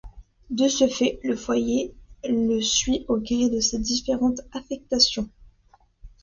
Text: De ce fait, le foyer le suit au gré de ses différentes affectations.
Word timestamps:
De 0.49 0.67
ce 0.67 0.87
fait, 0.87 1.19
le 1.23 1.35
foyer 1.35 1.93
le 2.23 2.59
suit 2.59 3.05
au 3.07 3.19
gré 3.19 3.51
de 3.51 3.59
ses 3.59 3.77
différentes 3.77 4.41
affectations. 4.51 5.29